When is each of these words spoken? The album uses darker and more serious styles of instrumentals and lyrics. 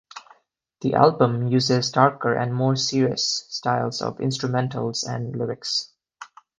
The 0.81 0.95
album 0.95 1.47
uses 1.49 1.91
darker 1.91 2.33
and 2.33 2.55
more 2.55 2.75
serious 2.75 3.45
styles 3.49 4.01
of 4.01 4.17
instrumentals 4.17 5.05
and 5.07 5.35
lyrics. 5.35 5.93